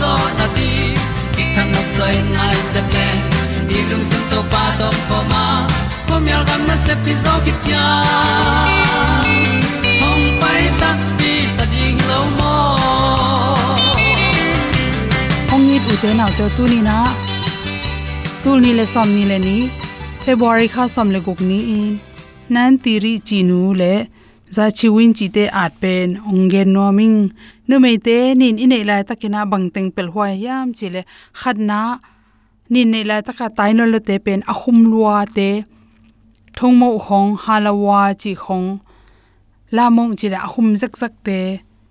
[0.00, 0.70] zo na ti
[1.34, 3.06] ki kan nok sai nai se ple
[3.68, 5.44] ni lung sun to pa to pa ma.
[6.08, 7.86] Ko myal gam na se pi zo ki tia
[10.00, 10.90] hom pai ta
[11.20, 12.54] ti ta ding lo mo
[15.50, 16.98] hom ni bu te nau te tu ni na.
[18.42, 19.56] Tu ni le som ni le ni.
[20.24, 21.90] February kha som le guk ni in.
[22.54, 23.94] Nan ti ri chi nu le
[24.54, 27.18] za chi win chi te at pen ong gen no ming
[27.68, 31.02] nu me te nin in nei la takina bang teng pel hwa yam chi le
[31.40, 31.80] khat na
[32.72, 35.48] nin nei la taka tai no le te pen a khum lua te
[36.56, 38.68] thong mo hong halawa chi khong
[39.76, 41.38] la mong chi la khum zak zak te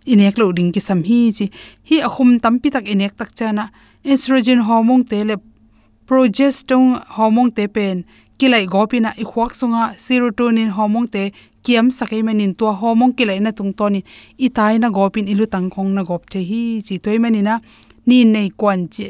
[0.05, 1.49] inek lo ding ki sam hi chi.
[1.89, 3.69] Hi akhum tampi tak inek tak chana.
[4.05, 5.35] Estrogen hormone te le,
[6.07, 8.05] progesterone hormone te pen
[8.39, 11.23] kilai gopina i khwak sunga serotonin hormone te
[11.63, 14.01] kiam sakai manin to hormone kilai na tung toni
[14.45, 17.53] i tai na gopin ilu tangkhong na gop the hi chi toi manina
[18.05, 19.07] ni nei kwan chi.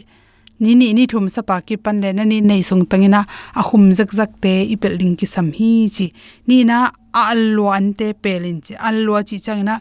[0.59, 3.21] Ni ni ni thum sa pa ki pan le na ni nei sung tangina
[3.59, 6.07] a khum zak zak te i pel ki sam hi chi.
[6.47, 6.77] Ni na
[7.19, 8.73] a allo an te pelin chi.
[8.87, 9.75] Allo chi changna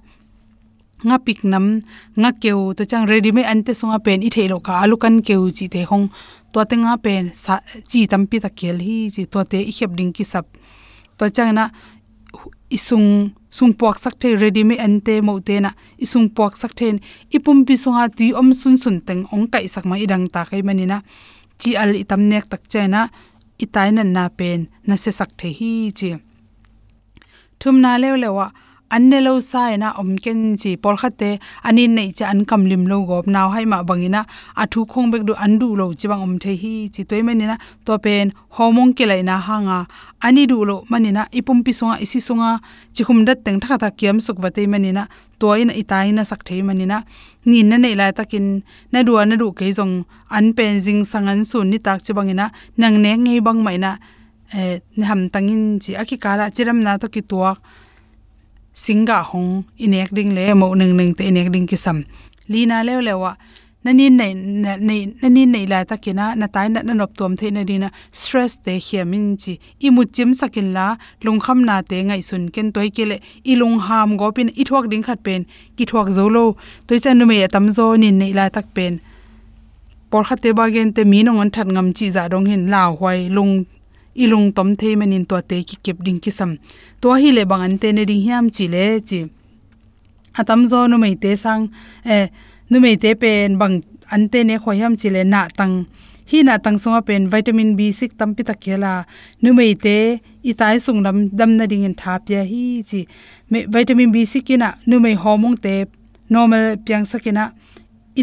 [1.08, 1.66] nga pik nam,
[2.20, 5.66] nga keu to chang ready me ante sunga pen i thelo ka, alukan keu chi
[5.74, 6.06] te hong
[6.52, 7.54] to te nga pen sa,
[7.90, 10.46] chi tampi ta kel hi, chi to te i khep ding ki sap.
[11.18, 11.64] To chang na
[12.76, 15.70] isung sung puak sak the ready me ante mo te na
[16.04, 16.98] isung puak sak then
[17.30, 20.62] ipum pi sunga tui om sun sun teng ong kai sak ma idang ta kai
[20.66, 20.98] manina
[21.60, 23.00] chi al itam nek tak chena
[23.64, 26.10] itai na na pen, na se sak the hi chi.
[27.60, 28.46] Thum na lew lewa
[28.90, 32.86] anne lo sai na om ken chi por khate anin nei cha an kam lim
[32.86, 34.24] lo gop naw hai ma bangina.
[34.56, 37.56] Athu khong bek du andu lo chi bang om the hi chi toy mani na
[37.84, 39.86] to pen homong ke lai na hanga.
[40.22, 42.60] Ani du lo mani na ipum pi songa, isi songa.
[42.94, 45.06] Chi khum dat teng thakha ta kiam suk wate mani na
[45.40, 47.02] toy na itai na sak thei mani na
[47.44, 48.62] ni na nei la takin.
[48.92, 52.46] Na du na du ke jong an pen jing sangan su ni tak chi bangina
[52.76, 53.96] nang ne ngei bang mai na
[54.52, 54.78] eh
[55.08, 57.58] ham tangin chi aki kala chiram na to ki tuak
[58.74, 61.98] singa hong inek ding le mo nang nang te inek ding ki sam
[62.52, 63.32] lina lew lewa
[63.84, 64.34] nani nei
[64.88, 67.88] nei nani nei la takina na tai na nop tom the na dina
[68.20, 69.52] stress te hiamin chi
[69.86, 70.86] imu chim sakin la
[71.24, 73.16] lung kham na te ngai sun ken toy kele
[73.60, 75.42] lung ham go pin i thok ding khat pen
[75.76, 76.44] ki thok zo lo
[76.86, 78.94] toy chan nu me tam zo ni nei la tak pen
[80.10, 82.64] por khate ba gen te mi nong an that ngam chi za dong dạ hin
[82.72, 83.52] la hwai lung
[84.14, 86.58] ilung tom the manin to te ki kep ding ki sam
[87.00, 89.26] to hi le bang an te ne ding hiam chi le chi.
[90.40, 91.68] Atam zo nu mei te sang
[92.04, 92.28] e
[92.70, 93.82] nu mei te pen bang
[94.14, 95.76] an te ne kho hiam chi le na tang.
[96.30, 98.92] Hi na tang songa pen vitamin b6 tam pi ta khela
[99.42, 99.96] nu mei te
[100.50, 103.00] i tai sung nam dam na ding in thap ya hi chi.
[103.50, 105.74] Me, vitamin b6 kina nu mei homong te
[106.30, 107.44] normal piang sakina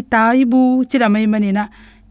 [0.00, 0.60] itai bu
[0.90, 1.64] chira mai manina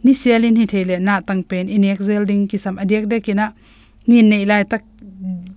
[0.03, 3.45] ni selin hi thele na tang pen in exel ding ki sam adek de kina
[4.11, 4.83] ni nei lai tak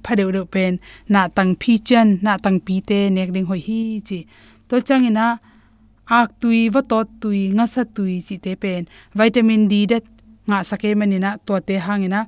[0.05, 0.73] phadeu de pen
[1.13, 4.19] na tang phi chen na tang pi te nek ding hoi hi chi
[4.69, 5.27] to changina
[6.19, 8.83] ak tui wa to tui nga sa tui chi te pen
[9.19, 9.99] vitamin d de
[10.49, 12.21] nga sake manina to te hangina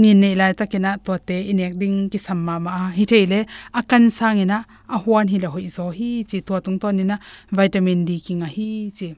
[0.00, 3.40] ni nei lai takina to te inek ding ki samma ma hi thele
[3.80, 4.58] akan sangina
[4.94, 7.04] a huan hi la hoi zo hi chi to tung to ni
[7.58, 8.68] vitamin d ki nga hi
[8.98, 9.08] chi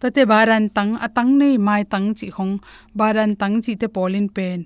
[0.00, 2.54] tate baran tang atang nei mai tang chi khong,
[2.98, 4.58] baran tang chi te polin pen.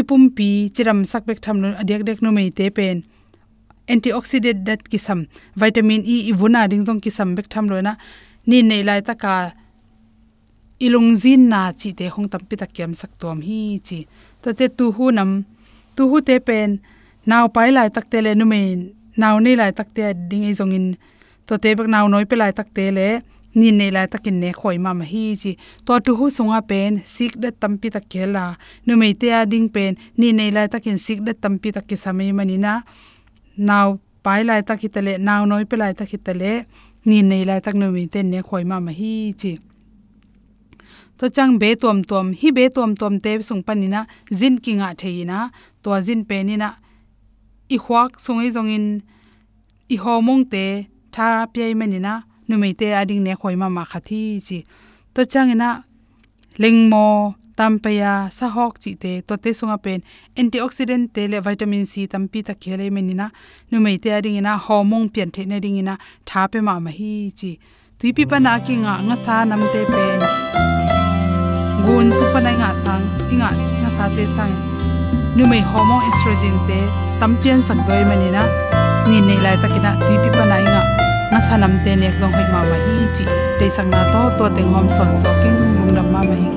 [0.00, 2.96] Ipum pi, chiram sak bek tham no adek dek no mei te pen.
[3.92, 5.20] Antioxidant dat kisam,
[5.60, 7.92] vitamin e, e ivuna ding jong kisam bek tham lo na
[8.48, 9.34] ni nei lai ta ka,
[10.84, 13.98] ilung zin na chi te khong tam pi ta kem sak tom hi chi.
[14.42, 15.30] Tate tu hu nam
[15.96, 16.70] tu hu te pen
[17.30, 18.66] naw pai lai tak te le nu mei
[19.22, 20.86] naw nei lai tak te ding e jong in.
[21.46, 23.08] To te bek naw noi pe lai tak te le
[23.58, 25.52] ni nei lai takin ne khoi ma ma hi chi
[25.86, 28.44] to tu hu sunga pen sik da tampi tak kela
[28.86, 32.30] nu mei te ading pen ni nei lai takin sik da tampi tak ke samai
[32.38, 32.72] mani na
[33.68, 33.88] naw
[34.24, 36.52] pai lai tak hitale naw noi pe lai tak hitale
[37.08, 39.52] ni nei lai tak nu mei te ne khoi ma ma hi chi
[41.18, 44.00] to chang be tom tom hi be tom tom te sung panina
[44.38, 45.38] zin kinga theina
[45.82, 46.68] to zin pe ni na
[47.74, 48.86] i khwak sungai zongin
[49.94, 50.64] i homong te
[51.14, 52.14] tha pe mani na
[52.48, 54.58] numei te ading ne khoi ma ma khathi chi.
[55.14, 55.68] To changina
[56.62, 60.00] lengmo, tampaya sa hok chi te, to te sunga pen
[60.40, 63.26] antioxidant te le vitamin c tampi ta khele menina
[63.70, 65.94] numei te ading ina hormone pian the ne ding ina
[66.28, 67.52] tha pe ma ma hi chi.
[67.98, 70.20] Tuipi pa na ki nga nga sa nam te pen.
[71.84, 74.54] Gun su pa na nga sang inga nga sa te sang.
[75.36, 76.80] Numei hormone estrogen te,
[77.20, 78.42] tampian sak zoi manina
[79.08, 81.01] ni nei lai takina tuipi pa na nga
[81.32, 83.24] nga sanam te nek jong hoi ma ma hi chi.
[83.58, 86.50] Te sang na to to te hom son so king mung nam ma ma hi.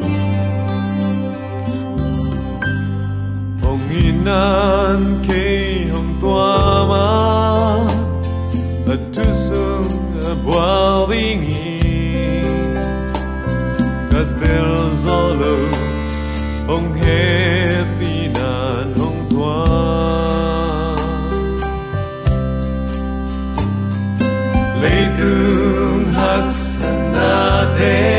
[3.63, 5.45] Hong inan ke
[5.93, 6.51] hong tua
[6.91, 7.07] ma,
[8.93, 9.95] a tu sung
[10.27, 11.71] a bwa ding hi
[14.11, 14.71] ka tel
[15.03, 15.55] zolo
[16.67, 17.94] hong happy
[27.79, 28.14] na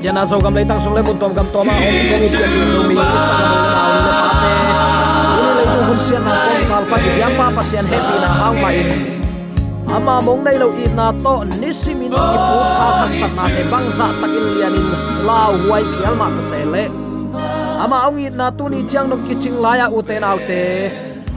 [0.00, 2.66] yana zo gam leitang sung le mun tom gam to ma ong kong ip yan
[2.72, 4.52] zo mi sa gam le naw le pa te
[5.44, 8.16] uni le tu hun sian na kong kal pa ki yam pa pa sian happy
[8.24, 8.88] na hang ma in
[9.96, 13.62] ama mong nei lo i na to nisimin i put ha khak sat na te
[13.72, 14.88] bang za takin lianin
[15.28, 16.84] la huai khial ma ta se le
[17.84, 20.16] ama ong i na tu ni chang nok ki ching la ya à, u te
[20.24, 20.60] naw te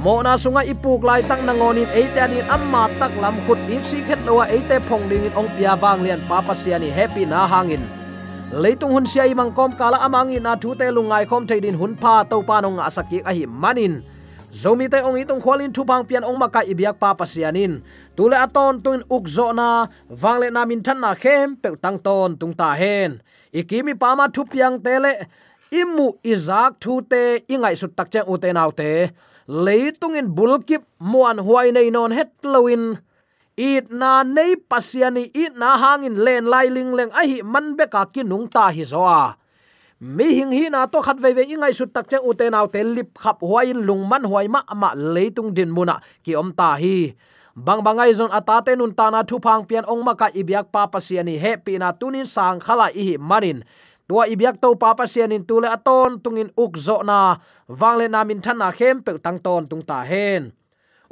[0.04, 3.60] mo na sunga ipuk à, lai tang na ngonin eite anin amma tak lam khut
[3.76, 6.90] ik si khet lowa eite à, phong ding in ong pia bang lian papa siani
[7.00, 7.84] happy na hangin
[8.54, 12.24] leitung hun siai mang kom kala amangi na thu te lungai khom theidin hun pa
[12.30, 14.06] to pa nong saki a hi manin.
[14.54, 17.82] Zomi te ong itong khwalin thu pang pian ong maka ibiak pa pasianin
[18.16, 19.90] tule aton tuin ukzo na
[20.22, 23.12] wangle na min than na khem pe tang ton tung ta hen.
[23.50, 25.26] Ikimi pa ma thu piang tele
[25.74, 29.10] imu izak thu te ingai sut tak chang ute nau te.
[29.66, 32.84] Leitung in bulkip muan huai nei non het lowin
[33.58, 37.86] it na nei pasiani, it na hangin len lai ling leng a hi man be
[37.86, 39.36] ka nung ta hi zoa
[40.04, 42.84] mi hing hi na to khat ve ve ingai su tak chang ute naw te
[42.84, 47.16] lip khap huain lung man huai ma ama leitung din muna ki om ta hi.
[47.56, 51.38] Bang bangai zon atate nun ta na thu phang pian ong maka ibyak pa pasiani
[51.40, 53.64] he pi na tunin sang khala i hi manin.
[54.10, 57.40] Tua ibyak to pa pasianin tule aton tungin ukzo na.
[57.72, 60.52] Wangle na min than na khem pe tang ton tung ta hen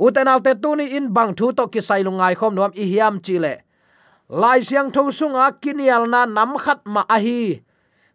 [0.05, 3.53] uten te tuni in bang thu to kisai lungai khom nuam i hiam chile
[4.41, 7.41] lai siang tho sunga kinial na nam khat ma ahi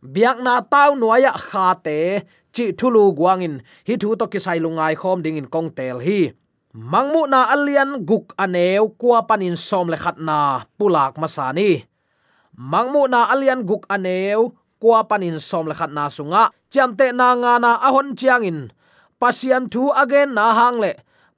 [0.07, 2.23] biak na tau nuaya kha te,
[2.55, 3.61] chi thulu guangin.
[3.87, 6.33] Hi thu to kisai lungai khom ding in kong tel hi.
[6.76, 11.88] Mangmu na alian guk aneu kwa panin som le khat na pulak masani
[12.52, 16.52] mangmu na alian guk aneu kwa panin som le khat na sunga.
[16.69, 18.69] Chamte na nga na ahon chiangin
[19.21, 20.93] pasian thu again na hang le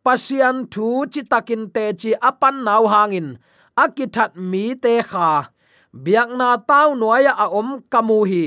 [0.09, 3.29] pasian thu chi takin te chi apan nau hangin.
[3.83, 5.31] Akithat mi te kha.
[6.05, 8.45] Biak na tau noya a om kamu hi.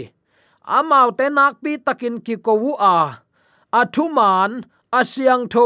[0.77, 2.97] Amau te nak pi takin ki ko wu a.
[3.79, 4.51] Athuman
[4.99, 5.65] asiang tho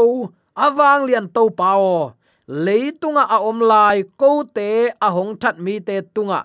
[0.64, 2.12] awang lian to pao
[2.64, 6.40] leitunga a om lai, ko te a hong that mi te tunga.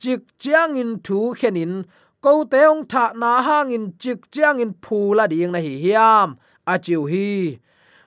[0.00, 1.84] Chik chiang in thu khenin,
[2.24, 6.28] ko te ong tha na hangin, chik chiang in phula ding na hi hiam.
[6.66, 7.58] Achiu chiu hi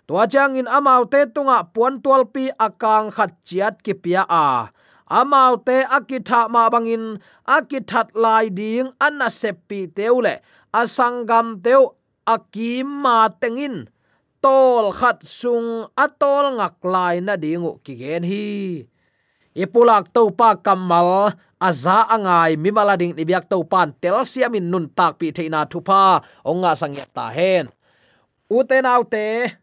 [0.08, 4.72] tua chang in amau te tunga puan tual pi akang khat chiat ki pia a.
[5.08, 10.40] Amau te akitha ma bangin, akithat lai ding anna seppi teule
[10.72, 13.92] asangam teu akim ma tengin.
[14.40, 18.48] Tol khat sung atol ngak lai na dingu ki gen hi.
[19.58, 25.20] Ipulak to pa kamal, aza angai mimala ding ibyak to pan tel siamin nun tak
[25.20, 26.24] pi theina thupa.
[26.48, 27.68] Onga sangya ta hen
[28.48, 29.60] uten autte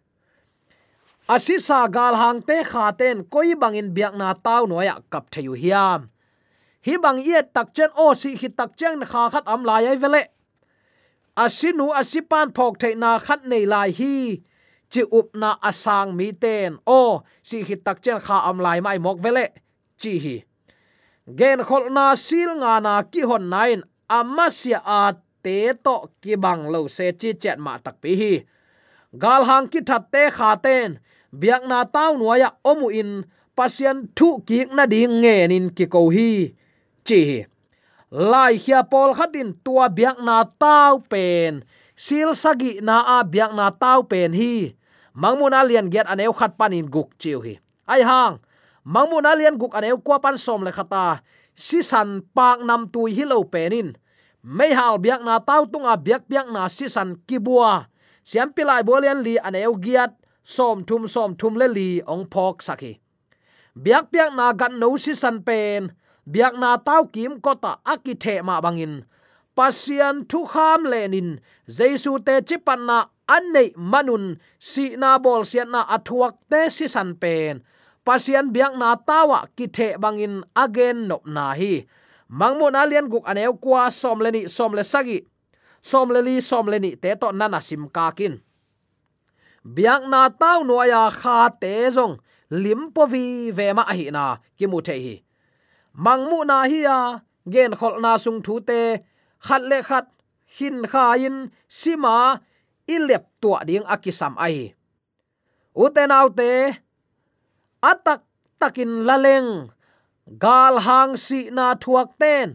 [1.29, 6.11] asisa gal hang te kha ten koi bangin biak na taw noya kap theyu hiam.
[6.85, 9.97] Hi bang ye tak chen o si hi tak chen kha khat am lai ai
[9.97, 10.23] vele.
[11.37, 14.43] Asinu asipan phok the na khat nei lai hi.
[14.93, 18.99] Chi up na asang mi ten o si hi tak chen kha am lai mai
[18.99, 19.47] mok vele.
[20.01, 20.37] Chi hi.
[21.39, 23.81] Gen khol na sil nga na ki hon nain.
[24.09, 24.49] Amma
[24.85, 28.35] a te to ki bang lo se chi chet ma tak pi hi.
[29.23, 31.01] Gal hang ki that te kha ten
[31.35, 33.27] biak na tau nuaya omu in,
[33.59, 36.55] pasien thu ki na ding nge nin ki ko hi.
[37.03, 37.45] Chi
[38.15, 41.67] lai hia pol khatin tua biak na tau pen.
[41.99, 44.79] Sil sagi na a biak na tau pen hi.
[45.15, 47.59] Mangmun alian get aneu khat panin guk chiu hi.
[47.91, 48.39] Ai hang
[48.87, 51.23] mangmun alian guk aneu kwa pan som le khata.
[51.55, 53.95] Si san pak nam tu hi lo penin
[54.43, 57.87] mai hal biak na taw tunga biak biak na si san kibua
[58.27, 62.93] siam pilai bolian li aneu giat som thum som thum le li ong phok sakhi
[63.83, 65.83] biak biak na gan no si san pen,
[66.33, 68.95] biak na tau kim kota akithe ma bangin
[69.57, 71.29] pasian thu kham lenin
[71.77, 72.99] jesu te chipan na
[73.29, 77.65] annei manun, si na bol sian na athuak te si san pen.
[78.05, 81.89] Pasian biak na tawa kithe bangin again nop na hi.
[82.29, 85.25] Mangmo na lian guk aneu kwa som leni som le sagi
[85.81, 88.41] som le li, som le ni te to nana sim ka kin
[89.65, 92.17] biak na tau no ya kha te zong.
[92.51, 95.17] Lim po vi ve ma hi na, ki mu the hi.
[96.05, 96.99] Mangmu na hi ya
[97.53, 98.81] gen khol na sung thu te,
[99.47, 100.07] khat le khat,
[100.47, 101.37] hin kha in
[101.69, 102.39] sima
[102.87, 104.57] ilep tua ding akisam ai
[105.75, 106.53] uten autte
[107.91, 108.23] atak
[108.61, 109.51] takin laleng
[110.45, 112.49] gal hang si na thuak ten,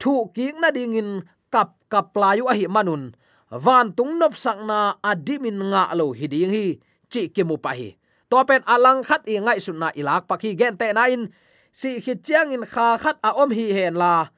[0.00, 1.10] thu ki na ding in
[1.52, 3.02] kap kap layu a hi manun
[3.50, 6.66] van tung nop sakna adimin nga lo hiding hi.
[7.08, 7.96] Chi ke mu pa hi.
[8.28, 11.32] To pen alang khat i ngai sun na ilak pakhi gen te na in.
[11.72, 14.28] Si khi chiang in kha khat a om hi hen la.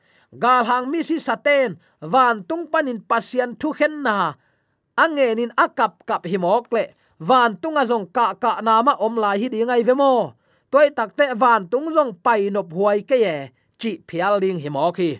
[0.42, 4.38] Gal hang mi si saten van tung panin pasian thu hen na.
[4.94, 6.84] Angenin akap kap himok le.
[7.18, 10.88] Van tung a zong ka ka na ma om lai hi ding ai vemo toy
[10.94, 13.36] takte van tung zong pai nop huai ke ye.
[13.80, 15.10] Chi phial ding himok hi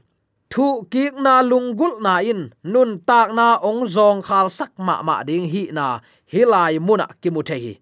[0.50, 5.22] thu kik na lungul na in, nun tak na ong zong khal sak ma ma
[5.28, 5.86] ding hi na
[6.32, 7.74] hilai muna kimuthe hi.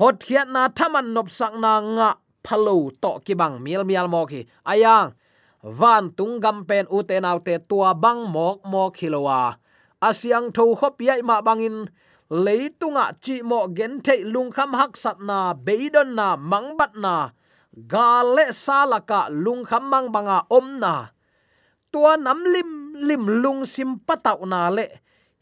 [0.00, 2.10] Hot khiat na thaman nop sak na nga
[2.44, 4.40] phalo to ki bang mial mial mo khi
[4.72, 5.08] ayang,
[5.62, 9.40] van tung gam pen u te nau te tua bang mok mok hilowa
[10.08, 11.86] asyang tho khop yai ma bangin
[12.44, 17.30] leitunga chi mo gen thei lung kham hak sat na, beidon na mangbat na.
[17.92, 20.94] Gale salaka lung kham mang banga om na
[21.92, 24.86] tua nam lim lim lung sim patau na le.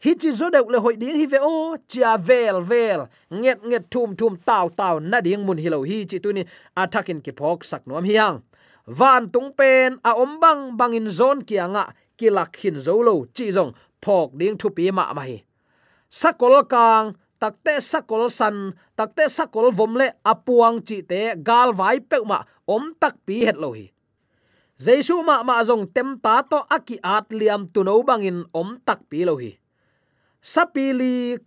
[0.03, 3.01] Hi chi zo deuh le hoi ding hi ve o, chia vel vel.
[3.29, 7.31] Nget nget, thum thum taw taw na ding mun hilo hi chi tunin attacking ki
[7.39, 8.41] phok sak nom hiang
[8.85, 11.93] van tung pen, a om bang bang in zon kianga ah.
[12.17, 15.43] kilak hin zolo chi zong, phok ding thu pi ma mai
[16.11, 22.43] sakol kang takte sakol san takte sakol vomle apuang chi te, gal vai pe ma,
[22.67, 23.87] om tak pi het lo hi
[24.81, 29.05] jesu ma ma zong tem ta to aki at liam tu no bangin om tak
[29.09, 29.51] pi lo hi.
[30.41, 31.37] Sapili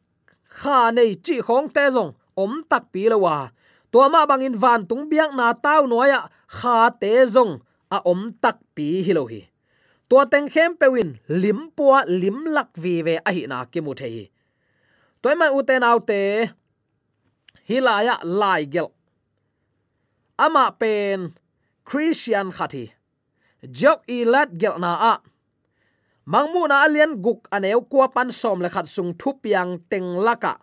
[0.59, 3.51] kha nei chi khong te zong om tak pi lo wa.
[3.91, 7.53] To ma bangin van tung biak na tau noya kha te zong
[7.97, 9.43] a om tak pi hi lo hi.
[10.09, 11.11] To teng khem pewin
[11.43, 14.25] lim pua lim lak vi ve a hi na ki mu the hi.
[15.23, 16.21] Toy man uten autte
[17.69, 18.89] hilaya lai gel.
[20.39, 21.35] Ama pen
[21.89, 22.95] christian khati
[23.71, 25.15] jok i lat gel na a.
[26.27, 30.57] Mangmu na alian guk aneu kwa pan som le khat sung thu piang teng laka.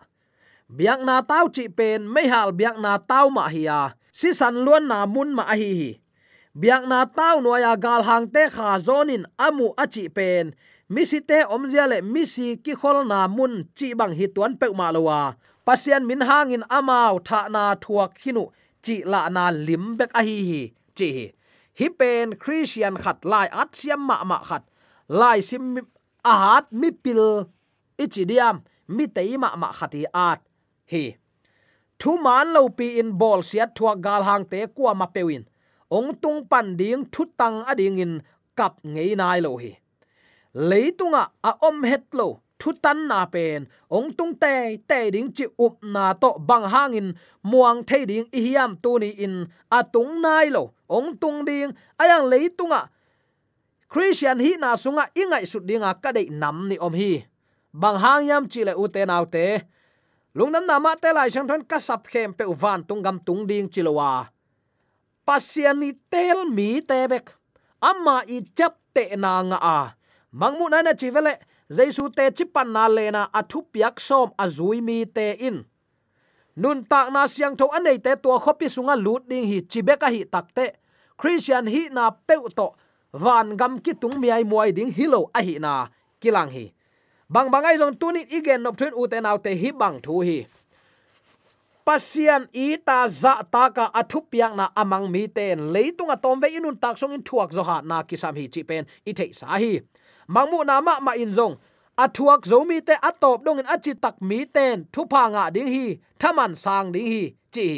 [0.76, 4.88] Biak na tau chi pen mai hal biak na tau ma hiya si san luan
[4.90, 5.90] na mun ma hi hi.
[6.60, 10.54] Biak na tau no ya gal hang te kha zonin amu achi pen.
[10.88, 14.88] Misi te omzia le misi ki khol na mun chi bang hi tuan pe ma
[14.94, 15.20] lowa
[15.66, 18.44] pasian min hangin amao tha na thuak hinu
[18.84, 20.62] chi la na lim bek a hi hi.
[20.96, 21.26] Chi hi
[21.98, 24.64] pen christian khat, lai at siam ma ma khat,
[25.08, 25.78] lai sim
[26.24, 27.46] ahat mi pil
[27.98, 30.40] ichidiam, mi teima ma khati at
[30.92, 31.16] hi.
[31.98, 35.44] Thu man lo pi in bol siat thua gal hang te kwa ma pewin
[35.96, 38.14] ong tung pan ding thu tang ading in
[38.58, 39.72] kap ngei nai lo hi.
[40.68, 42.28] Leitunga a om het lo
[42.62, 47.08] thu tan na pen ong tung te te ding chi up na to bang hangin
[47.42, 49.50] muang the ding i hiam tu ni in.
[49.70, 52.86] A tung nai lo ong tung ding ayang leitunga
[53.90, 57.26] christian hi na sunga ingai su dinga ka dei nam ni om hi.
[57.74, 59.66] Bang hang yam chi le u te nau te
[60.36, 63.42] lungnam na ma te lai sang thon ka sap khem pe van tung gam tung
[63.50, 64.30] ding chilowa
[65.26, 67.26] pasian ni tel mi te bek.
[67.82, 69.78] Amma i chap te na nga a
[70.30, 71.10] mangmu na na chi
[71.76, 75.64] vele te chipan na lena athu piak som azui mi te in.
[76.56, 80.24] Nun tak na siang tho anei te to khopi sunga lut ding hi chibeka hi
[80.24, 80.76] takte
[81.16, 82.68] christian hi na peu to.
[83.12, 85.88] Van gam ki tung miai muai ding hilo a hi na
[86.20, 86.72] kilang hi.
[87.28, 90.44] Bang bangai jong tunin igen nop thun u te naw te hi bang thu hi.
[91.84, 96.48] Pasian i ta za ta ka athu piak na amang mi ten leitunga tom ve
[96.52, 98.84] inun tak song in thuak zo ha na kisam hi chi pen.
[99.06, 99.80] I thei sa hi
[100.34, 101.54] mangmu na ma ma in zong.
[102.04, 104.76] Athuak zo mi te atop dong in achi tak mi ten.
[104.92, 105.86] Thu pa nga ding hi.
[106.20, 107.22] Thaman sang ding hi.
[107.54, 107.68] Chi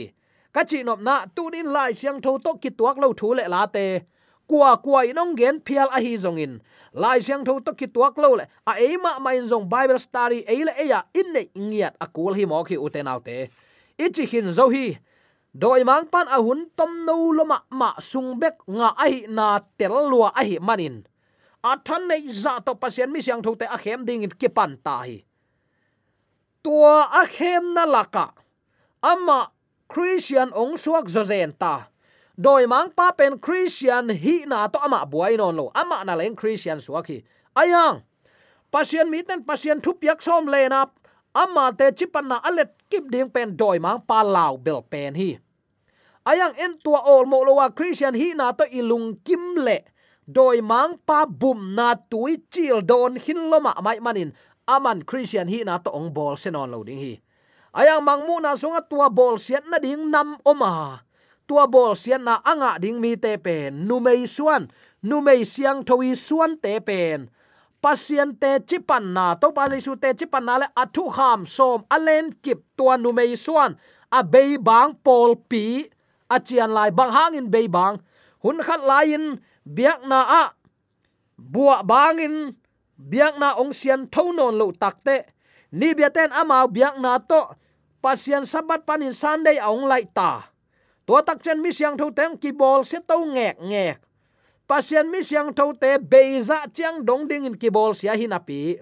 [0.55, 3.45] ka chi nop na tu din lai siang tho to ki tuak lo thu le
[3.55, 3.87] la te.
[4.47, 6.53] Kwa kwa inong gen phial a hi zong in.
[7.03, 8.45] Lai siang tho to ki tuak lo le.
[8.71, 11.95] A e ma ma in zong bible study e le e ya in ne ngiat
[12.05, 13.51] akul hi mo khi uten te,
[13.99, 14.95] ichi hin zo hi.
[15.55, 19.59] Doi mang pan a hun tom no loma ma sung bek nga a hi na
[19.79, 21.03] tel lua a hi manin
[21.65, 24.77] athan nei za dạ to pasien mi siang thote a khem ding in ki pan
[24.85, 25.25] ta hi.
[26.63, 28.27] Tua a khem na laka
[29.01, 29.49] ama
[29.89, 31.89] christian ong suak zo zen ta.
[32.37, 35.71] Doi mang pa pen christian hi na to ama buai non lo.
[35.75, 37.19] Ama na leng christian suak hi.
[37.57, 38.05] Ayang
[38.73, 40.85] pasien mi ten pasien thup yak som le na
[41.33, 45.41] ama te chipan na alet kip ding pen doi mang pa law bel pen hi.
[46.29, 49.94] Ayang en tua ol mo lowa christian hi na to ilung kim le
[50.27, 54.33] doi mang pa bum na tui chil don hin loma mai manin.
[54.65, 57.21] Aman christian hi na to ong bol senon lo ding hi.
[57.75, 61.03] Ayang mangmu na sunga tua bol sian na ding nam oma.
[61.45, 63.85] Tua bol sian na anga ding mi te pen.
[63.85, 64.71] Nu mei suan.
[65.03, 67.29] Nu mei siang thui suan te pen.
[67.83, 69.35] Pasien te chipan na.
[69.37, 71.83] To pa su te chipan na le athu kham som.
[71.91, 73.75] Alen kip tua nu mei suan.
[74.09, 75.91] A bei bang pol pi
[76.31, 77.99] a chian lai bang hang in bei bang.
[78.39, 80.45] Hun khat lai in biak na a,
[81.37, 82.55] bua bangin,
[82.97, 85.29] biak na ong sian thonon lo takte
[85.75, 87.57] ni biaten ama biak na to
[87.99, 90.53] pasian sabat panin sunday ong lai ta.
[91.05, 93.99] To tak chen mi siang tho teng ki bol se to ngek ngek.
[94.65, 98.81] Pasian mi siang tho te, beiza chiang dong ding in ki bol sia hinapi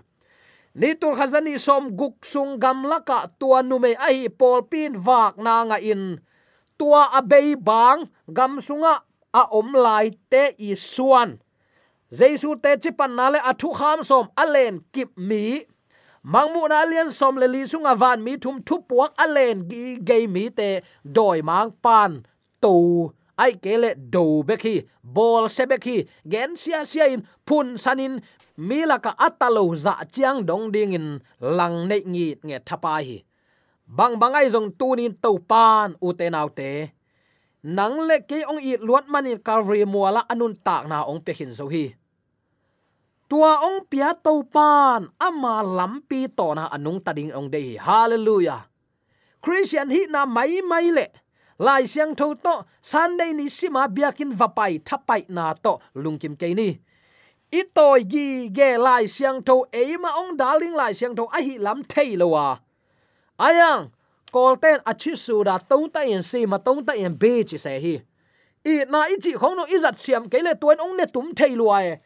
[0.73, 5.37] ni tul khazani som guk sung gam laka tua nu me ai pol pin wak
[5.37, 6.17] na nga in.
[6.81, 9.05] Tua abei bang gam sunga
[9.41, 11.31] a om lai te i suan.
[12.19, 15.45] Jesu te chipan nale athu kham som alen kip mi.
[16.33, 20.19] Mangmu na lian som le li sunga van mi thum thu puak alen gi ge
[20.35, 20.69] mi te
[21.17, 22.11] doi mang pan
[22.63, 22.75] to
[23.43, 24.75] ai kele do bekhi
[25.15, 25.97] bol se bekhi
[26.33, 28.15] gen sia sia in phun sanin
[28.69, 31.09] milaka atalo za chiang dong ding in
[31.59, 33.19] lang nei ngi nge thapa hi.
[33.97, 36.73] Bang bangai jong tunin to pan u te nau te
[37.63, 41.55] nang le ke ong i luat manin calvary muala anun tak na ong pe hin
[41.55, 41.95] zo hi.
[43.31, 48.67] Tua ong pia to pan, ama lampi to na anung tading ong dei hallelujah.
[49.41, 51.07] Christian hi na mai mai le.
[51.63, 56.75] Lai siang tho to, sunday ni sima biakin vapai thapai na to lungkim ke ni.
[57.53, 61.87] Itoi gi ge lai siang tho eima ong darling lai siang tho, a hi lam
[61.87, 62.59] thei lowa
[63.43, 63.91] ayang
[64.35, 67.73] kolten achi su da tong ta en si ma tong ta en be chi se
[67.85, 67.95] hi.
[68.65, 71.55] I na i chi khong no izat siam ke le tuen ong ne tum thei
[71.61, 71.97] luai à,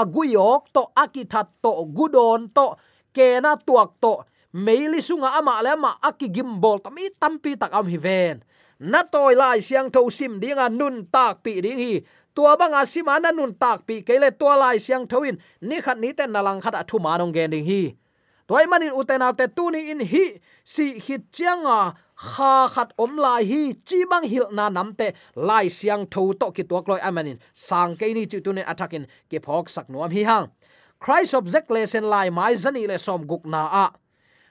[0.00, 2.66] aguyok to akithat to gudon to
[3.14, 4.12] kena tuak to
[4.52, 5.72] meili sunga ama le
[6.08, 8.36] aki gimbol, bol tami tampi tak am hi ven
[8.78, 11.92] na toy lai siang tho sim dinga nun tak pi ding hi.
[12.34, 16.14] Tua banga sima na nun tak pi kele tua lai siang thoin ni khat ni
[16.14, 17.98] ten nalang khat athu manong gen ding hi
[18.48, 23.62] toy manin uten te tuni in hi, si hit chianga, kha khat om lai hi,
[23.84, 28.08] chi bang hil na namte lai siang tho to ki tuak loi amanin sang ke
[28.14, 30.50] ni chu tunen attackin ke phok sak nuam hi hang.
[30.98, 33.86] Christ object lesson lai mai zani le som guk na a.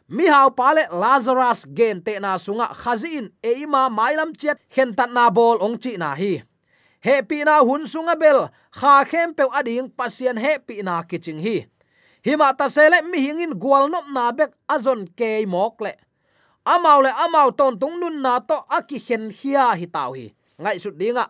[0.08, 5.30] Mi hau pale lazarus gen te na sunga khazin eima mailam chet hen tat na
[5.30, 6.44] bol ong chi na hi.
[7.02, 11.68] Happy na hun sunga bel, kha khem pe ading pasien happy na kiching hi
[12.28, 15.94] hima ta sele mi hingin gwal nop na bek azon ke mok le.
[16.68, 20.36] Amau le amau ton tung nun na to aki hen hia hi tau hi.
[20.60, 21.26] Ngai su dinga.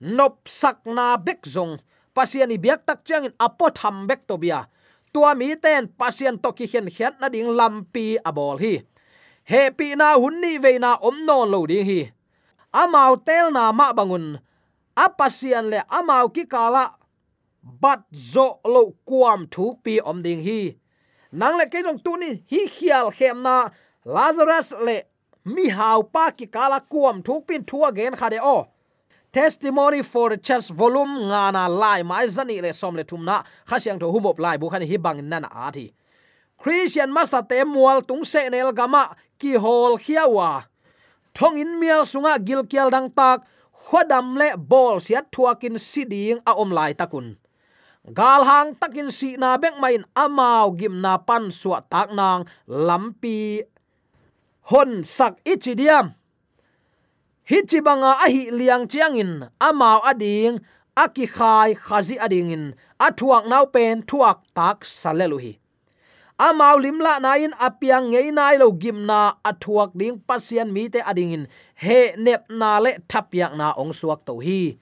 [0.00, 1.76] Nop sak na bek zong.
[2.16, 4.64] Pasiani biak tak changin apo tham bek to bia.
[5.12, 8.74] Tua mi ten pasien to ki hen hiat na ding lampi abol hi.
[9.44, 12.00] He pi na hun ni ve na om non lo ding hi.
[12.72, 14.40] Amau tel na ma bangun.
[14.96, 16.97] Apasian le amau ki kala
[17.82, 20.60] bat zo lo kuam thu pi om ding hi
[21.32, 23.68] nang le ke jong tu ni hi khial khem na
[24.16, 24.96] lazarus le
[25.44, 28.56] mi hau pa ki kala kuam thu pin thua gen kha de o
[29.32, 33.98] testimony for the church volume nga na lai mai zani le som le thumna khasyang
[34.00, 35.86] tho humop lai bu khan hi bang nan a thi
[36.56, 39.02] christian masa te mual tung se nel gama
[39.40, 40.64] ki hol khiawa
[41.36, 43.44] thong in mial sunga gil kial dang tak
[43.86, 47.36] khodam le bol siat thuakin siding a om lai takun
[48.12, 53.62] gal hang takin si na bek main amao gim na pan suwa tak nang lampi.
[54.68, 56.12] Hon sak ichidiam
[57.48, 60.60] hichi banga ahi liang chiangin amao ading,
[60.92, 65.56] aki khai khazi adingin, athuak nau pen thuak tak saleluhi.
[66.38, 71.32] Amau limla na in apiang ngei nai lo gimna athuak ding pasian mi te ading
[71.34, 71.44] in
[71.74, 74.78] he nep na le thapyak na ong suak to hi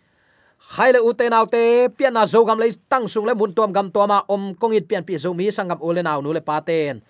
[0.75, 3.91] khaile ute naw te pian na zo gam le tang sung le mun tom gam
[3.95, 7.03] to ma om kong it pian pi zo mi sangam ole naw nu le paten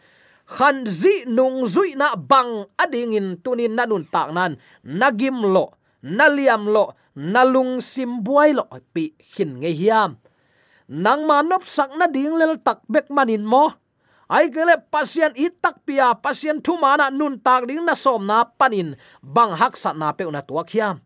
[0.46, 4.54] khan zi nung zui na bang ading in tunin nanun tak nan.
[4.86, 5.74] Nagim lo
[6.06, 10.10] naliam lo nalung sim buai lo pi, hin nge hiam.
[10.86, 13.74] Nang ma nop sak na ding lel tak bek manin mo.
[14.30, 18.94] Ai gele pasien itak pia pasien thu mana nun tak ding na som na panin
[19.22, 21.02] bang hak sat na pe una tua khiam.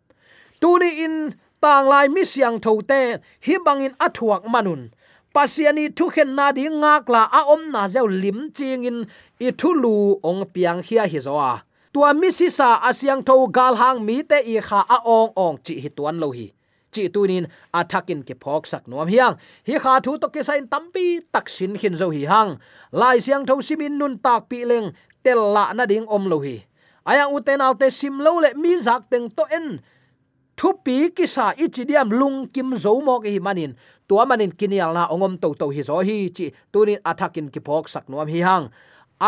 [0.61, 4.91] Tuni in tang lai mi siang tho te, hi bangin athuak manun.
[5.35, 8.99] Pasiani thu khen na di ngak la a om na zeu lim ching in,
[9.41, 9.95] i thu lu
[10.29, 11.63] ong piang hia hi zo a.
[11.93, 15.57] Tua mi si sa asyang tho gal hang mi te i kha a ong ong
[15.65, 16.47] chi hi tuan lo hi.
[16.93, 19.35] Chi tunin athakin ke phok sak nuam hiang.
[19.67, 22.59] Hi kha thu to ke sain tampi taksin hin zo hi hang.
[22.91, 24.91] Lai siang tho simin nun tak pi leng,
[25.23, 26.57] tel la na ding om lo hi.
[27.07, 29.79] Ayang uten alte sim lo le mi zak teng to en
[30.61, 33.73] thu pi ki sa ichi diam lung kim zo mo ki manin.
[34.05, 37.89] Tua manin kinial na ongom to to hi zo hi chi tunin athakin ki phok
[37.89, 38.69] sak nuam hi hang.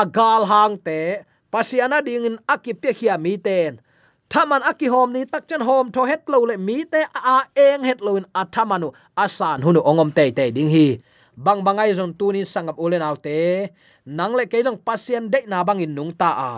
[0.00, 3.80] Agal hang te, pasiana ding in akipya khia mi ten.
[4.28, 7.00] Thaman aki hom ni tak chan hom tho het lo le mi te
[7.34, 8.88] a eng het lo in athamanu
[9.24, 11.00] asan hunu ongom te te ding hi.
[11.44, 13.72] Bang bangai zon tu ni sangap ulen autte
[14.04, 16.52] nang le ke jong pasien de na bang in nung ta a.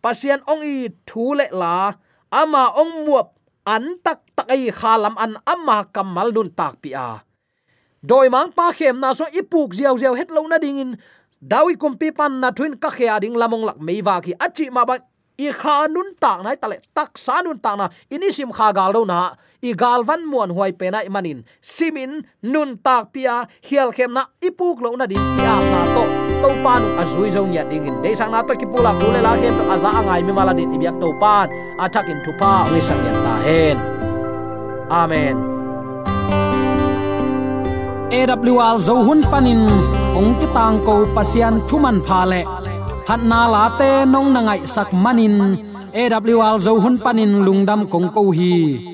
[0.00, 1.92] Pasien ong i thu le la,
[2.32, 3.33] ama ong muap
[3.66, 7.24] an tak tak ai khalam an amma kamal dun tak pi a.
[8.04, 10.90] Doi mang pa khem na so ipuk ziaw ziaw het lo na ding in.
[11.40, 15.00] Dawi kumpi pan na thuin ka khia ding lamong lak meiwa ki achi ma ba.
[15.34, 17.88] I kha nun tak nai tale tak sa nun tak na.
[18.12, 19.34] Ini sim kha gal do na.
[19.64, 24.28] I gal van muan huai pe na imanin simin nun tak pia hial khem na
[24.44, 26.13] ipuk lo na ding pia na to
[26.44, 29.32] to pan azui zo nya ding in de sang na to ki pula kule la
[29.40, 31.48] hen to aza angai mi mala din ibyak to pan.
[31.84, 33.76] Atakin in pa we sang ya ta hen.
[35.00, 35.36] Amen.
[38.12, 39.64] AWR zo hun panin
[40.18, 42.42] ong ki tang ko pasian thuman pha le.
[43.06, 45.36] Phat na la te nong na ngai sak manin
[45.96, 48.93] awl zo hun panin lungdam kong ko hi.